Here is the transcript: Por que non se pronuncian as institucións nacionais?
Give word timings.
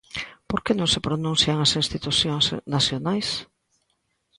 Por 0.49 0.59
que 0.65 0.73
non 0.75 0.91
se 0.93 1.03
pronuncian 1.07 1.57
as 1.65 1.71
institucións 1.81 2.45
nacionais? 2.75 3.27